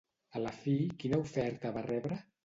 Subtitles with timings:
[0.37, 0.71] A la fi,
[1.03, 2.19] quina oferta va rebre?